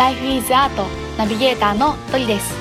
[0.00, 0.70] Life is Art
[1.18, 2.54] ナビゲーターのトリです。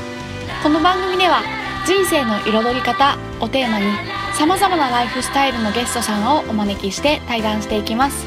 [0.61, 1.41] この番組では
[1.85, 3.85] 人生の彩り方をテーマに
[4.33, 8.25] さまざまなライフスタイルのゲストさんをお招きして対談していきます。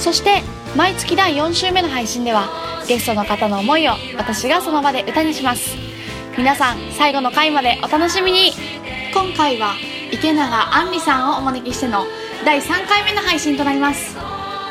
[0.00, 0.42] そして
[0.76, 2.48] 毎月第4週目の配信では
[2.88, 5.76] ゲストの方の思いを私がその場で歌にします。
[6.36, 8.50] 皆さん最後の回までお楽しみに。
[9.14, 9.74] 今回は
[10.10, 12.06] 池永杏里さんをお招きしての
[12.44, 14.16] 第3回目の配信となります。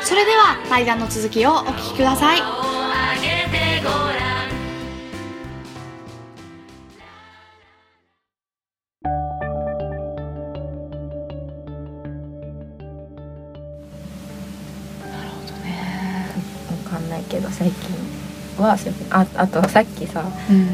[0.02, 2.57] それでは対談の続きをお聞きください。
[18.62, 18.76] は
[19.10, 20.68] ああとさっきさうん。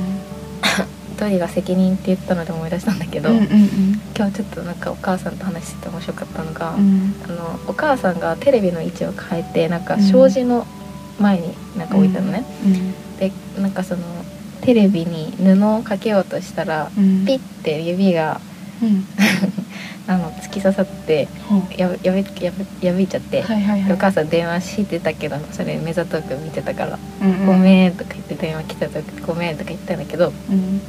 [1.17, 7.15] トリが責任って言ったので思い出したんだけど、うんうん今日ちょっとなんかお母さんと話してて面白かったのが、うん。
[7.25, 10.67] あのお母さんがテレビの位置を変えてなんかうん障子の
[11.19, 12.95] 前になんか置いたのね、うん。
[13.19, 14.03] でなんかその
[14.61, 17.25] テレビに布をかけようとしたら、うん。
[17.25, 18.41] ピッて指が
[18.83, 19.07] うん
[20.07, 21.29] あの突き刺さって
[21.79, 23.89] やぶやぶやぶ破いちゃって、はいはいはい。
[23.89, 27.47] でお母さん電話してたけどそれ目ざとく見てたから「うんうん。
[27.47, 30.81] ごめん」とか言って電話来た時「ごめん」とか言ったんだけどうん。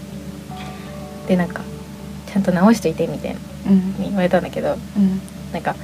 [1.27, 1.63] でなんか
[2.27, 3.95] 「ちゃんと直しといて」みたいなうん。
[4.03, 5.21] 言われたんだけどうん。
[5.53, 5.75] なんか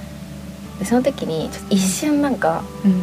[0.79, 3.01] でその時にちょっと一瞬なんかうん。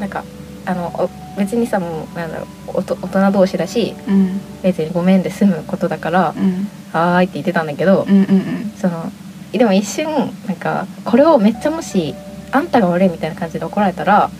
[0.00, 0.24] なんか
[0.66, 4.40] あのお別にさもうなんだろうおと大人同士だしうん。
[4.64, 8.72] 別に「ごめん」で済むことだからうん「はーい」って言ってたんだけど、うんうん。
[8.76, 9.12] その
[9.58, 10.06] でも一瞬
[10.46, 12.14] なんかこれをめっちゃもし
[12.50, 14.30] あんたが悪いみたいな感じで怒られたら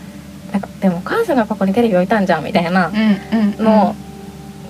[0.52, 3.94] なんかでもお母さんがここにテレビ置いたんじゃんみたいなうんうんのを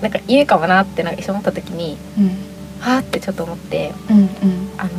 [0.01, 2.27] なんか言うかもなってなんか一瞬思った時にうん。
[2.79, 4.27] はーってちょっと思ってうんうん。
[4.77, 4.89] あ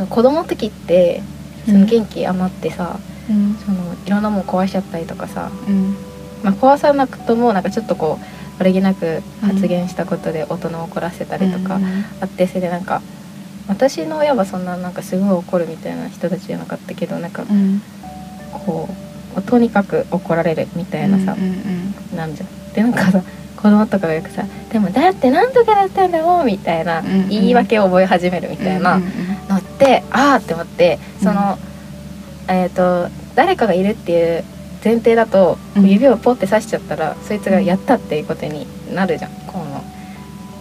[0.00, 1.22] の子供の時って
[1.66, 3.56] その元気余ってさ、うん。
[3.56, 5.96] そのいろんなもん壊しちゃったりとかさ、うん。
[6.42, 11.80] まあ、壊さなくともなんかちょっとこう悪気なく発言したことで大人を怒らせたりとか
[12.20, 13.02] あってそれでなんか
[13.68, 17.82] 私の親はそんななんかすごい怒るみたいな人たちじゃなかったけどなんかうん。
[18.52, 18.88] こ
[19.36, 21.36] うとにかく怒られるみたいなさ
[22.16, 22.72] なんじゃん。
[22.72, 23.22] でなんかさ
[23.56, 29.02] 子供とかがよくさ「でもだって何とかだったんだもん」みたいな言い訳を覚え始めるみたいなうん
[29.48, 31.58] のってああって思ってその、
[32.48, 34.44] えっ、と誰かがいるっていう
[34.84, 35.88] 前提だとうん。
[35.88, 39.84] 指をポッて刺しちゃったら、そいつがやったっていうことになるじゃんこの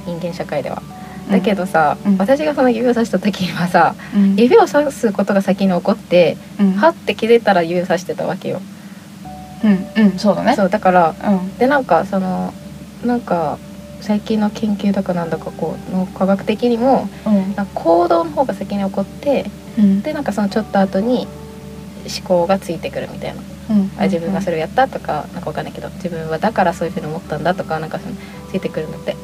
[0.05, 0.81] 人間社会では。
[1.29, 2.17] だけどさ、うん。
[2.17, 4.35] 私がその指を刺した時にはさうん。
[4.35, 6.71] 指を刺すことが先に起こって、うん。
[6.73, 8.61] はって気づいたら指を刺してたわけよ。
[9.63, 10.03] うん。
[10.03, 10.19] うん。
[10.19, 10.55] そうだね。
[10.55, 11.57] そうだからうん。
[11.57, 12.53] でなんかその
[13.05, 13.57] なんか
[14.01, 17.55] 最近の研究だかなんだかこう脳科学的にもうん。
[17.55, 20.01] なんか行動の方が先に起こってうん。
[20.01, 21.27] でなんかそのちょっと後に
[22.07, 23.91] 思考がついてくるみたいな、うん。
[23.97, 28.15] あ自分がそれをやったとかなんかわかんないけど自分はだからそういうふうに思ったんだとかなんかその
[28.49, 29.15] ついてくるんだって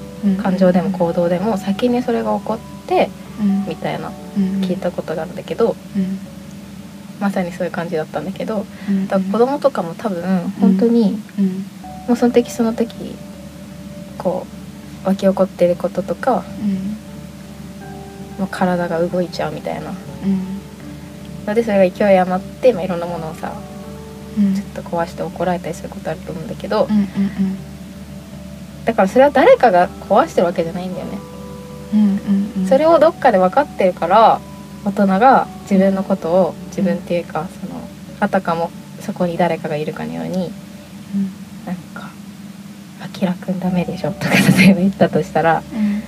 [0.41, 3.65] 感情でも行動でも先にそれが起こってうん。
[3.67, 4.61] みたいなうん。
[4.61, 6.19] 聞いたことがあるんだけどうん。
[7.19, 10.21] まさにそういう感じだったんだけどうんだから子供とかも多分
[10.59, 11.47] 本当にうん。
[12.07, 13.15] もうその時その時
[14.17, 14.45] こ
[15.05, 16.97] う湧き起こってることとかうん。
[18.39, 19.89] もう体が動いちゃうみたいな。
[19.89, 19.93] う
[20.27, 20.59] ん。
[21.45, 23.53] のでそれが勢い余って、まあ、いろんなものをさ
[24.37, 24.55] うん。
[24.55, 27.07] ちょっと壊して怒られたりすることあると思うんだけどうんうん
[28.85, 31.17] だからそれは誰かが壊してるわけじゃないんだよね。
[31.93, 32.67] うんうんうん。
[32.67, 34.41] それをどっかで分かってるから
[34.83, 37.81] 大人が自分のことを自分っていうかその
[38.19, 40.51] あたかもそこに誰かがいるかのように
[41.65, 42.09] なんか
[43.01, 46.03] 「あきらくんダメでしょ」とか例えば言ったとしたらうん。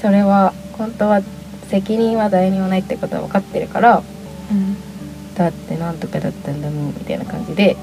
[0.00, 1.22] それは本当は
[1.68, 4.02] 責任は誰にもないってことは分かってるから
[4.50, 4.76] うん。
[5.34, 7.76] だってなんとかだったんだもんみたいな感じで、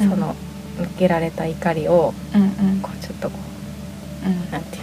[0.00, 0.10] うん。
[0.10, 0.36] その
[0.80, 2.46] 向けられた怒りをうんう
[2.76, 2.80] ん。
[2.80, 3.38] こうちょっとこ
[4.24, 4.32] うん。
[4.32, 4.82] うなんていう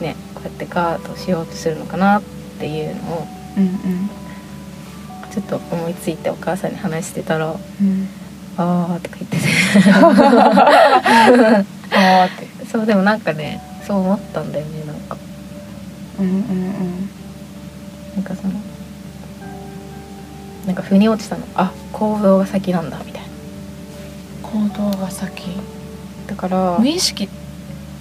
[0.00, 0.06] の？
[0.06, 2.22] ねこうやってガードしようとするのかなっ
[2.58, 3.26] ていうのを
[3.56, 4.10] うんうん。
[5.30, 7.54] ちょっと思いついてお母さんに話してたら「う
[7.84, 8.08] ん。
[8.56, 9.44] あー」とか言ってて。
[9.90, 12.48] あーって。
[12.70, 15.16] そうでもなんかねそう思ったんだよねなんか。
[16.18, 17.08] うんうんうん。
[18.16, 18.54] なんかその
[20.66, 21.42] なんか腑に落ちたの。
[21.54, 23.17] あ行動が先なんだみたいな
[24.58, 25.50] 行動が先。
[26.26, 27.28] だから無意識っ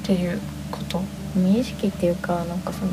[0.03, 0.39] ていう
[0.71, 1.01] こと？
[1.35, 2.91] 無意識っていうかなんかその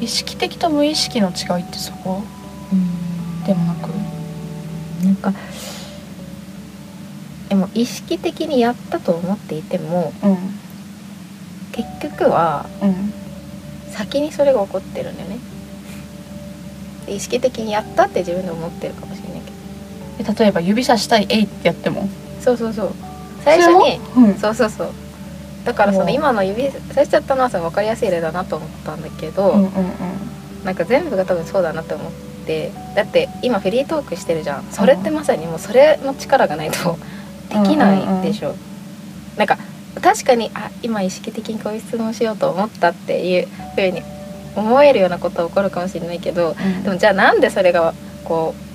[0.00, 2.22] 意識的と無意識の違いってそこ？
[2.72, 3.44] うん。
[3.44, 3.88] でもなく？
[5.04, 5.32] なんか
[7.48, 10.36] でも意識的にやったと思っていてもうん。
[11.72, 13.12] 結局はうん。
[13.92, 15.38] 先にそれが起こってるんだよね。
[17.06, 19.06] で意識的にやったって自分で思ってるか
[20.18, 22.08] 例えば指さしたい「えい」ってやっても？
[22.40, 22.92] そうそうそう。
[23.44, 24.34] 最初にそうん。
[24.34, 24.88] そうそうそう。
[25.64, 29.68] だからその今の指さしちゃったのはさ分かりやすい例だなと思ったんだけど、うんうんうん。
[30.64, 32.12] なんか全部が多分そうだなって思っ
[32.46, 34.64] てだって今フリートークしてるじゃん。
[34.70, 36.98] それってまさにもうそれの力がないと
[37.48, 38.54] できないでしょ、
[39.36, 39.56] なんか
[40.02, 44.02] 確かにあ今意識的にこういう質問しようと思ったっていうふうに
[44.56, 46.82] 思えるようなことは起こるかもしれないけどうん。
[46.82, 47.94] でもじゃあなんでそれが
[48.24, 48.67] こう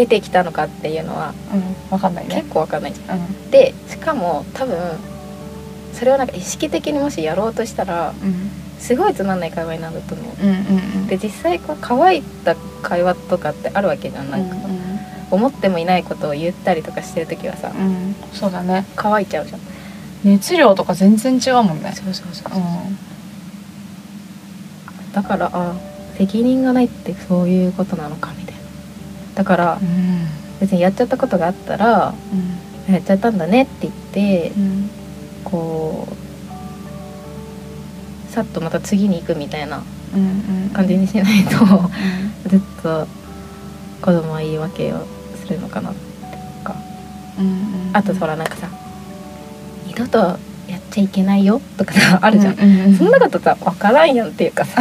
[0.00, 2.36] 出てきたのかっていうのはうん分かんないね。
[2.36, 2.94] 結構わかんない。
[2.94, 3.18] じゃん。
[3.18, 3.50] うん。
[3.50, 4.78] でしかも多分
[5.92, 8.50] それをなんか意識的にもしやろうとしたらうん。
[8.78, 10.42] すごいつまんない会話になると思う。
[10.42, 10.58] うんうんう
[11.04, 11.06] ん。
[11.06, 14.56] で実際こう乾いた会話とかってあるわけじゃんなんか、
[15.30, 17.86] 思ってもいないことを言ったりとかしてる時はさうん。
[17.86, 18.86] うんそうだね。
[18.96, 19.60] 乾いちゃうじゃん。
[20.24, 21.92] 熱量とか全然違うもんね。
[21.94, 22.98] そうそうそううん。
[25.12, 25.74] だからあ
[26.16, 28.39] 責任がないってそういうことなのかな
[29.40, 30.26] だからうん。
[30.60, 32.12] 別にやっちゃったことがあったら
[32.90, 34.90] やっちゃったんだねって言ってうん。
[35.42, 36.06] こ
[38.28, 39.82] うさっとまた次に行くみたいな
[40.14, 40.70] うんうん。
[40.74, 43.06] 感じにしないとうずっと
[44.02, 45.06] 子供は言い訳を
[45.42, 45.94] するのかな
[46.62, 46.74] か。
[47.40, 47.90] んうん。
[47.94, 48.68] あとほらなんかさ
[49.86, 50.38] 二度と
[50.90, 52.56] ちゃいけないよとかさあるじゃん、
[52.96, 54.80] そんなことさ分からんやんっていうかさ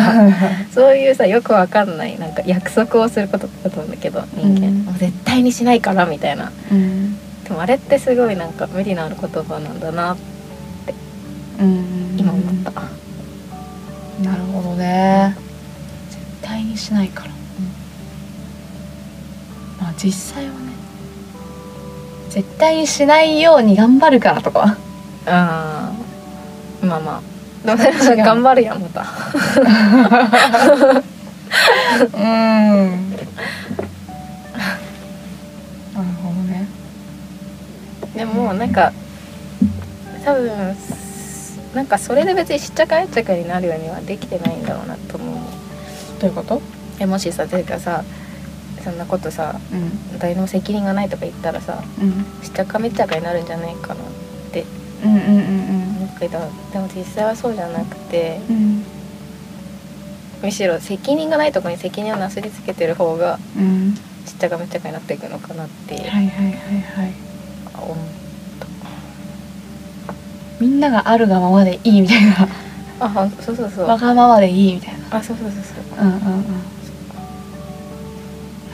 [0.72, 4.86] そういうさよくわかんないなんか約束をすることだと思うんだけど人間、うん。
[4.86, 6.52] もう絶対にしないからみたいな。
[6.72, 7.18] うん。
[7.44, 10.18] でもあれってすごいなんか無理のある言葉なんだな
[11.60, 12.72] うん今思った、
[14.24, 15.36] なるほどね。
[16.10, 17.32] 絶対にしないから、
[19.82, 20.70] まあ実際はね。
[22.30, 24.78] 絶対にしないように頑張るからとかは。
[25.26, 25.88] あー
[26.81, 27.22] まあまあ。
[27.66, 28.80] でも違う頑張るやん。
[28.81, 29.06] また。
[32.14, 32.22] うん。
[32.22, 32.28] な
[36.02, 36.68] るほどね。
[38.16, 38.92] でもなんか
[40.24, 40.76] 多分
[41.76, 45.36] なんかそれで別にしっちゃかやっちゃかになるようにはできてないんだろうなと思う。
[46.20, 46.62] どういうこと？
[47.00, 48.04] えもしさてかさ
[48.84, 50.18] そんなことさうん。
[50.20, 52.25] 誰の責任がないとか言ったらさうん。
[52.44, 53.98] しっちゃかめっちゃかになるんじゃないかなっ
[54.52, 54.66] て。
[55.04, 55.38] うんうんうん思
[55.78, 55.79] う
[56.19, 56.39] けど
[56.74, 58.77] でも実際はそうじゃなくてうん。
[58.77, 58.83] む
[60.44, 63.95] むしろ責任がないところに責任をなすりつけてる方がうん。
[64.25, 66.42] しっちゃかめっちゃかになっていくのかなってはいはいはいは
[67.07, 67.13] い
[67.81, 67.98] 思う
[70.60, 72.48] みんながあるがままでいいみたいな。
[73.00, 73.88] あそうそうそう。
[73.88, 75.18] わがままでいいみたいな。
[75.18, 75.74] あそうそうそうそ
[76.04, 76.06] う。
[76.06, 76.22] うんうんうん。
[76.22, 76.27] な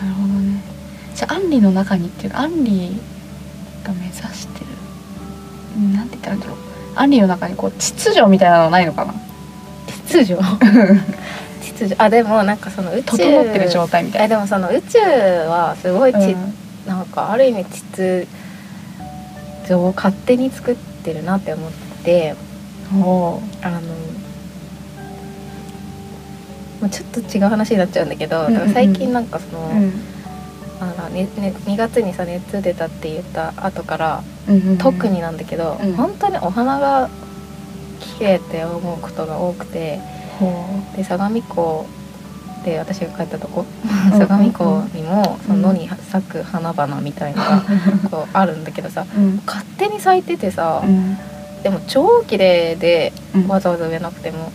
[0.07, 0.61] るほどね。
[1.13, 2.99] じゃあアンリの中にっていうかアンリ
[3.83, 4.65] が目指してる
[5.77, 6.57] うんなんて言ったらいいんだろう
[6.95, 9.13] アンリの中にこう秩序みたいなのないのかな？
[10.07, 10.41] 秩序？
[11.61, 11.95] 秩序？
[11.97, 14.25] あでもなんかその宇宙整ってる状態みたいな。
[14.25, 16.53] えでもその宇宙はすごいち、うん。
[16.87, 18.27] なんかある意味秩
[19.63, 21.71] 序を勝手に作ってるなって思っ
[22.03, 22.35] て。
[22.95, 23.67] おー。
[23.67, 23.81] あの
[26.81, 28.73] もうちょっと違う話になっちゃうんだけど、うんうんうん。
[28.73, 29.93] 最近なんかその、うん
[30.79, 34.77] あのねね、2月にさ熱出たって言った後から、うんうんうん。
[34.77, 35.93] 特になんだけど、うん。
[35.93, 37.09] 本当にお花が
[38.17, 39.99] 綺麗って思うことが多くて
[40.39, 40.51] ほ
[40.95, 41.85] で相模湖
[42.65, 44.27] で私が帰ったとこうんうんうん。
[44.27, 47.63] 相模湖にもそうんの野に咲く花々みたいのが
[48.11, 49.41] こうあるんだけどさううん。
[49.45, 51.17] 勝手に咲いててさ、うん。
[51.63, 53.47] でも超綺麗でうん。
[53.47, 54.51] わざわざ植えなくても。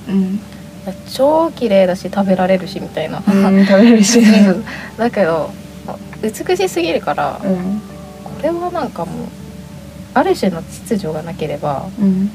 [1.13, 4.21] 超綺麗だし食べられるしみたいな、うん食べるし
[4.97, 5.51] だけど
[6.23, 7.81] 美しすぎるから、うん
[8.25, 9.27] これはなんかもう
[10.15, 12.31] ある種の秩序がなければうん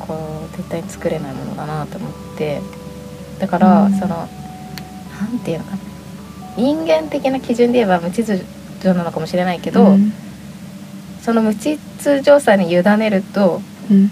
[0.00, 0.14] こ
[0.52, 2.60] う絶対に作れないものだなと思って
[3.38, 3.92] だから、うん。
[3.98, 5.78] そのなんていうのかな。
[6.56, 8.44] 人間的な基準で言えば無秩
[8.80, 10.12] 序なのかもしれないけど、うん。
[11.22, 14.10] その無秩序さに委ねるとうん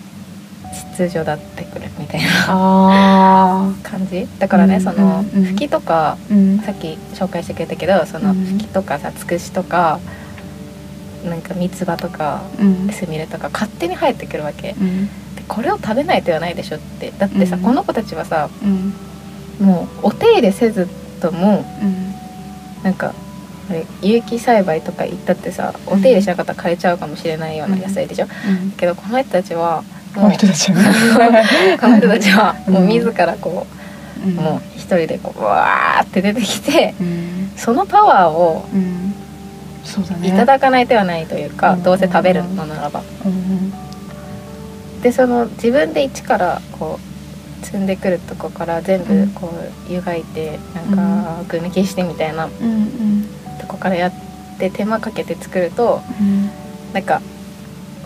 [0.75, 4.27] 秩序だってくるみたいなあ感じ。
[4.39, 5.45] だからね、うんそのうん。
[5.45, 6.59] 吹きとかーうん。
[6.61, 8.45] さっき紹介してくれたけどそのうん。
[8.45, 10.01] 吹きとかさつくしとか
[11.25, 12.89] なんか三つ葉とかうん。
[12.93, 14.73] すみれとか勝手に生えてくるわけ。
[14.73, 15.07] うん。
[15.07, 17.13] でこれを食べない手はないでしょって。
[17.19, 17.63] だってさ、うん。
[17.63, 18.93] この子たちはさうん。
[19.67, 20.89] もうお手入れせず
[21.21, 22.15] ともうん。
[22.83, 23.15] なんか
[24.03, 28.73] 有機栽培とか言ったってさお手入れしなかったら枯れちゃうかもしれないような野菜でしょ、うん。
[28.73, 29.83] けどこの人たちは
[30.15, 31.31] この人たちは。
[31.31, 33.67] ね この人たちはもううん自らこ
[34.25, 34.35] う、うん。
[34.37, 37.51] もう一人でこうわーって出てきてうん。
[37.57, 39.15] そのパワーをうん。
[39.85, 40.29] そうだね。
[40.29, 41.83] いただかない手はないというか、うん。
[41.83, 43.03] どうせ食べるのならば。
[43.25, 43.73] うん。
[45.03, 46.99] でその自分で一からこ
[47.63, 49.29] う積んでくるとこから全部うん。
[49.29, 49.53] こ
[49.89, 52.49] う湯がいてなんか具抜きしてみたいな
[53.61, 54.13] とこからやっ
[54.55, 56.51] って手間かけて作るとうん。
[56.93, 57.21] なんか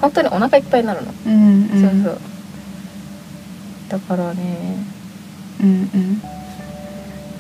[0.00, 1.68] 本当にお腹いっぱいになるの、うんうん。
[1.68, 2.20] そうそう。
[3.88, 4.76] だからね。
[5.60, 6.22] うんうん。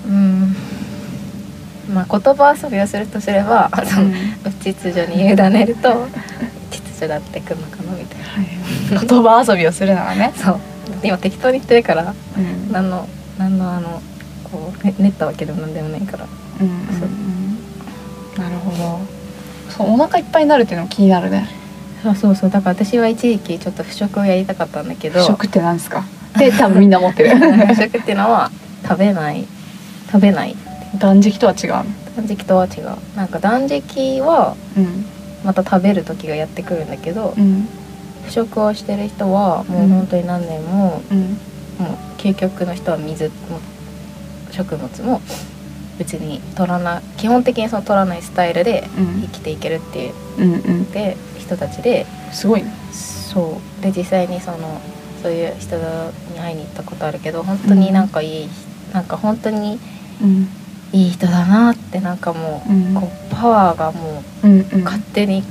[0.06, 0.56] うん。
[1.94, 4.10] まあ言葉遊びをするとすればその
[4.60, 6.06] 秩序に委ねると
[6.70, 8.24] 秩序だってくるのかなみたいな。
[8.24, 8.48] はい
[9.06, 10.32] 言葉遊びをするならね。
[10.36, 10.60] そう。
[11.02, 12.72] 今適当に言ってるからうん。
[12.72, 14.02] 何の何のあの
[14.50, 16.26] こうね練ったわけでもなんでもないから。
[16.60, 16.78] うんうんう
[18.40, 18.42] ん。
[18.42, 19.00] なるほど。
[19.70, 21.46] そうお腹いっぱいになるっていうのも気になるね
[22.02, 22.50] そうそうそう。
[22.50, 25.20] だから私は一時期ちょっと不食をやりたかったんだけど。
[25.20, 26.04] 不食って何ですか？
[26.38, 27.36] で多分みんな持ってる。
[27.66, 28.50] 不食っていうのは
[28.86, 29.44] 食べない。
[30.10, 30.54] 食べない。
[30.98, 31.86] 断食とは違う断
[32.26, 33.16] 食とは違う。
[33.16, 35.04] なんか断食はうん。
[35.44, 37.68] また食べる時がやってくるんだけどうん。
[38.24, 41.18] 不食をしてる人はもう本当に何年も、うん。
[41.18, 41.26] も
[42.18, 43.30] う究極の人は水も
[44.50, 45.20] 食物も
[45.98, 49.22] 別に取らない基本的にその取らないスタイルでうん。
[49.22, 50.90] 生きていけるっていううんうん。
[50.92, 52.06] で人たちで。
[52.32, 52.72] すごいね。
[52.92, 53.82] そう。
[53.82, 54.80] で実際にその
[55.22, 55.82] そういう人に
[56.38, 58.48] 会いに行ったことあるけど本当になんかいい、
[58.92, 59.78] なんか本当に
[60.22, 60.48] うん。
[60.90, 62.94] いい人だなってなんかもう、うん。
[62.94, 64.84] こうパワーがもうんううん。
[64.84, 65.42] 勝手に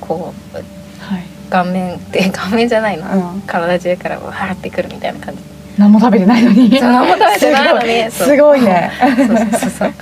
[0.00, 1.22] こうはい。
[1.50, 3.40] 顔面って顔面じゃないな、うん。
[3.42, 5.40] 体中からわーってくるみたいな感じ
[5.78, 6.70] 何も食べてないのに。
[6.80, 8.10] 何も食べてないのに。
[8.12, 8.62] すごい。
[8.62, 8.90] ね。
[9.00, 9.94] そうそうそうそう。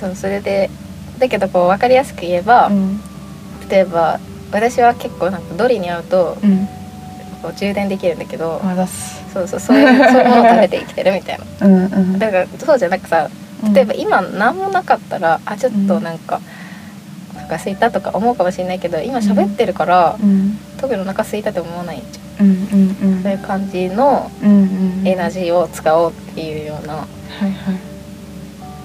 [0.00, 0.70] そうそれで
[1.18, 3.00] だけどこう分かりやすく言えば、うん。
[3.68, 4.18] 例えば
[4.50, 6.68] 私は結構なんかドリに会うとうん。
[7.42, 8.60] こう充電できるんだけど、
[9.34, 11.44] そうそうそういうそういうものを食べて生きてるみたいな。
[11.66, 12.18] うんうん。
[12.18, 13.28] だからそうじゃなくさ
[13.74, 16.40] 例えば今何もなかったらあちょっとなんか、
[17.36, 20.58] お腹空いたとか思うかもしれないけど今喋ってるから、うん。
[20.80, 22.18] 特にお腹空いたって思わないじ
[23.22, 27.06] そういう感じのうんうんエナジーを使おうっていうような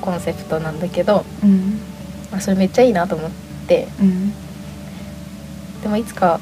[0.02, 1.80] コンセプトなんだけどうん。
[2.32, 3.32] あそれめっちゃいいなと思っ
[3.68, 3.88] て。
[4.02, 4.34] うん。
[5.82, 6.40] でもいつか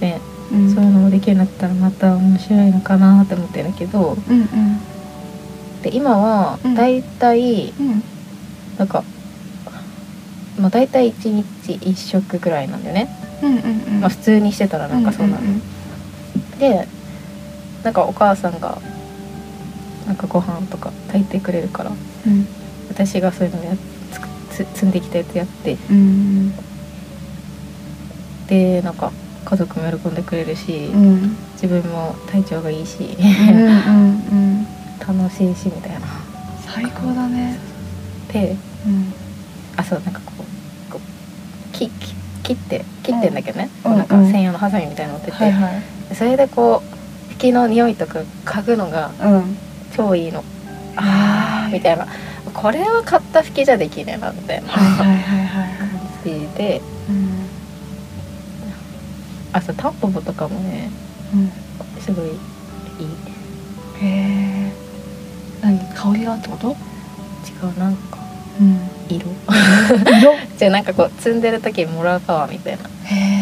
[0.00, 0.20] ね
[0.52, 0.74] うん。
[0.74, 4.16] そういうのもできるようになったらまた面白いのかなって思ってるんだけど。
[4.28, 4.80] うんうん。
[5.82, 6.74] で今はうん。
[6.74, 8.02] だいたいうん。
[8.78, 9.04] なんか、
[10.58, 13.10] まあ、だいたい1日1食ぐらいなんだよね、
[13.42, 14.00] うんうんうん。
[14.00, 15.40] まあ、普通にしてたらなんかそうなの、
[16.58, 16.86] で
[17.82, 18.78] なんかお母さんが
[20.06, 21.94] なんかご飯とか炊いてくれるからう
[22.30, 22.46] ん。
[22.88, 23.76] 私がそういうのやっ
[24.50, 26.52] つ積んできたやつやってうん。
[28.48, 29.12] でなんか
[29.44, 31.36] 家族も喜んでくれるし、うん。
[31.54, 33.16] 自分も体調がいいし、
[35.00, 36.00] 楽しいしみたいな。
[36.66, 37.58] 最高だね。
[38.32, 38.56] で
[38.86, 39.12] うん。
[39.76, 40.32] あそうなんかこ
[40.88, 45.82] うこう切切切って切ってんだけどね、うんなんかうん専用のハサミみたいなの持ってて、はいはい
[46.14, 49.56] それでこう吹きの匂いとか嗅ぐのがうん。
[49.96, 50.44] 超いいの。
[50.96, 51.72] あー。
[51.72, 52.06] みたいな。
[52.54, 55.76] これは買った吹きじゃできねえなみたいなはいはいはいはい。
[55.78, 55.88] 感
[56.24, 56.80] じで。
[57.08, 57.46] うん。
[59.52, 60.90] あそうタンポポとかもね
[61.34, 62.00] うん。
[62.00, 62.34] すごいいい。
[64.02, 64.72] へえ
[65.62, 66.68] 何香りがってこと？
[66.68, 66.74] 違
[67.76, 68.18] うなんか。
[68.60, 68.78] うん。
[69.08, 69.26] 色？
[70.20, 70.34] 色？
[70.58, 72.82] じゃあなんかこう積んでる時にもらうパワーみたいな。
[73.04, 73.39] へえ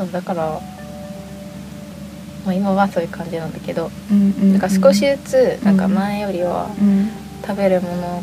[0.00, 0.60] そうだから、
[2.46, 7.10] まあ、今はそういう感じなんだけどうんうんなんか少しずつなんか前よりはうん。
[7.46, 8.22] 食べるもの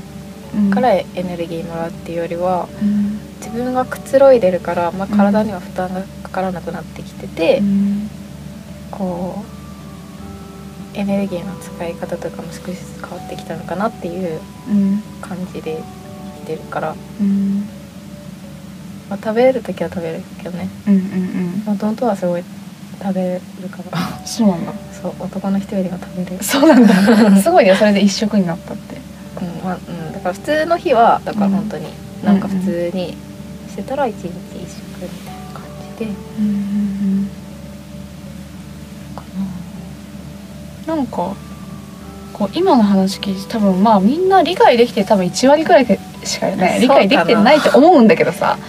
[0.55, 0.72] うん。
[0.72, 3.19] からエネルギーもらうっていうよりはうん。
[3.39, 8.10] 自分がくつろいでるから、まあ、体には負担がかからなくなってきてて、うん。
[8.89, 9.43] こ
[10.96, 15.03] うエネルギーの使い方とかも少しずつ変わってきたのかなっていううん。
[15.22, 15.84] 感じで
[16.39, 17.69] 生きてるから、うん
[19.09, 20.69] まあ、食べれる時は食べるけどね。
[20.87, 22.43] うんうんもともとはすごい
[23.01, 24.25] 食べるから。
[24.25, 24.73] そうなんだ。
[25.01, 26.93] そう男の人よりは食べれる、そうなんだ。
[27.41, 28.97] すごいねそれで一食になったって。
[29.41, 31.85] うんまあうん、だから普通の日はだから本当に
[32.23, 33.15] なんか普通に
[33.69, 35.63] してたら一日一食みたいな感
[35.99, 36.11] じで。
[36.39, 37.29] うんうん
[39.15, 39.23] か
[40.87, 41.35] なんか
[42.33, 48.57] こう今の話聞いて多分まあみんな理解できて多分1割くらいでしかね理解できてないと思うんだけどさ。
[48.57, 48.67] な、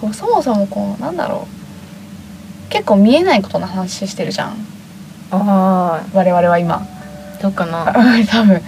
[0.00, 2.70] こうそもそもこうなんだろう。
[2.70, 4.56] 結構見えないことの話してるじゃん。
[5.30, 6.76] あ我々は今。
[6.76, 6.98] あ
[7.40, 7.94] どうかな
[8.28, 8.60] 多分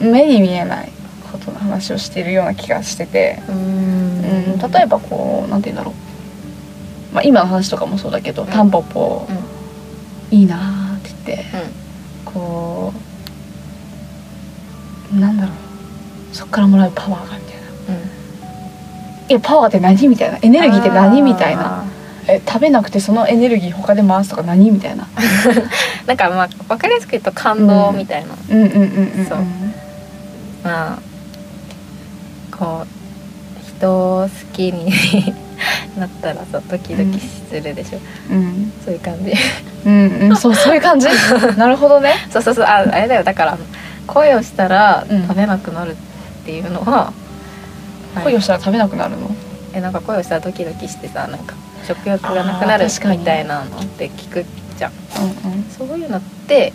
[0.00, 0.90] 目に見えない
[1.30, 5.92] ことの話をしているような気がしてて、うーうんん例えばこうなんて言うんだろ
[7.12, 8.46] う、まあ、今の話とかもそうだけど、ん。
[8.46, 11.44] タンポポうんいいなーって言って、
[12.24, 12.92] こ
[15.14, 16.34] うなんだろう。
[16.34, 17.35] そっからもらうパワーが
[19.28, 20.08] いやパワーって何？
[20.08, 20.38] みたいな。
[20.40, 21.20] エネルギーって何？
[21.22, 21.80] みたいな。
[21.80, 21.84] あ
[22.28, 24.70] え食べなくてそのエネルギー他で回すとか何？
[24.70, 25.04] みたいな。
[25.04, 25.66] ー
[26.06, 29.38] なんかまあ分かりやすく言うと感動みたいな、うんうんうんうんそう。
[30.64, 30.98] まあ
[32.56, 34.92] こう人を好きに
[35.98, 37.98] なったらさドキドキするでしょ、
[38.30, 38.72] うん。
[38.84, 39.32] そういう感じ。
[39.86, 40.36] うんうん。
[40.36, 41.08] そうそういう感じ？
[41.56, 42.14] なるほどね。
[42.30, 42.64] そうそうそう。
[42.64, 43.24] ああれだよ。
[43.24, 43.58] だから
[44.06, 45.22] 恋をしたらうん。
[45.26, 45.94] 食べなくなるっ
[46.44, 47.25] ていうのは、はい
[48.22, 49.30] 恋をしたら食べなくなるの？
[49.74, 51.54] えなんか恋をしたらドキドキしてさなんか
[51.86, 54.44] 食欲がなくなるみたいなのって聞く
[54.76, 54.92] じゃん。
[54.92, 55.62] うんうん。
[55.64, 56.72] そういうのって、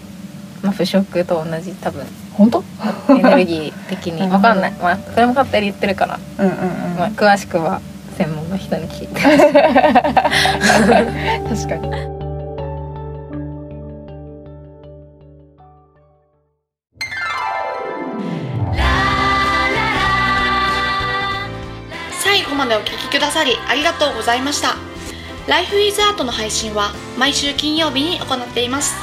[0.62, 2.06] まあ、腐食と同じ多分。
[2.34, 2.64] 本当？
[3.10, 4.28] エネルギー的に。
[4.28, 6.54] 分かんない、まあ、これも勝手に言ってるから、うんうん。
[6.98, 7.82] まあ、詳しくは
[8.18, 9.22] 専門の人に聞いて。
[11.50, 12.21] 確かに
[22.72, 24.78] でお聴きくださりありがとうございました。
[25.46, 28.96] ライフイズアートの配信は毎週金曜日に行っています。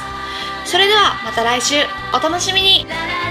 [0.65, 1.75] それではまた来週
[2.11, 2.87] お楽しみに。
[2.89, 3.28] ララ